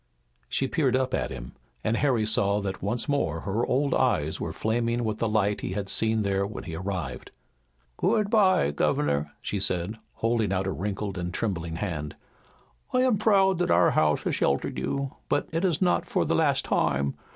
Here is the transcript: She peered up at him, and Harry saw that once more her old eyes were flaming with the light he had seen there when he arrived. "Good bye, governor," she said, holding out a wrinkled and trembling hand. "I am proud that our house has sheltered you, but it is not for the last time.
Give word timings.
She 0.49 0.67
peered 0.67 0.95
up 0.95 1.13
at 1.13 1.29
him, 1.29 1.51
and 1.83 1.95
Harry 1.95 2.25
saw 2.25 2.59
that 2.61 2.81
once 2.81 3.07
more 3.07 3.41
her 3.41 3.63
old 3.63 3.93
eyes 3.93 4.41
were 4.41 4.51
flaming 4.51 5.03
with 5.03 5.19
the 5.19 5.29
light 5.29 5.61
he 5.61 5.73
had 5.73 5.89
seen 5.89 6.23
there 6.23 6.43
when 6.43 6.63
he 6.63 6.75
arrived. 6.75 7.29
"Good 7.97 8.31
bye, 8.31 8.71
governor," 8.71 9.31
she 9.43 9.59
said, 9.59 9.99
holding 10.13 10.51
out 10.51 10.65
a 10.65 10.71
wrinkled 10.71 11.19
and 11.19 11.31
trembling 11.31 11.75
hand. 11.75 12.15
"I 12.91 13.01
am 13.03 13.19
proud 13.19 13.59
that 13.59 13.69
our 13.69 13.91
house 13.91 14.23
has 14.23 14.33
sheltered 14.35 14.79
you, 14.79 15.17
but 15.29 15.47
it 15.51 15.63
is 15.63 15.83
not 15.83 16.07
for 16.07 16.25
the 16.25 16.33
last 16.33 16.65
time. 16.65 17.13